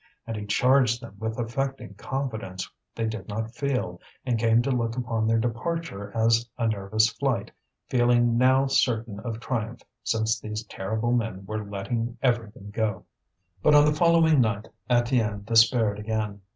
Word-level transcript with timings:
And 0.25 0.35
he 0.35 0.47
charged 0.47 0.99
them 0.99 1.15
with 1.19 1.37
affecting 1.37 1.93
confidence 1.93 2.67
they 2.95 3.05
did 3.05 3.27
not 3.29 3.53
feel, 3.53 4.01
and 4.25 4.39
came 4.39 4.63
to 4.63 4.71
look 4.71 4.97
upon 4.97 5.27
their 5.27 5.37
departure 5.37 6.11
as 6.17 6.49
a 6.57 6.67
nervous 6.67 7.07
flight, 7.09 7.51
feeling 7.87 8.35
now 8.35 8.65
certain 8.65 9.19
of 9.19 9.39
triumph 9.39 9.83
since 10.03 10.39
these 10.39 10.63
terrible 10.63 11.11
men 11.11 11.45
were 11.45 11.63
letting 11.63 12.17
everything 12.23 12.71
go. 12.71 13.05
But 13.61 13.75
on 13.75 13.85
the 13.85 13.93
following 13.93 14.41
night 14.41 14.67
Étienne 14.89 15.45
despaired 15.45 15.99
again. 15.99 16.41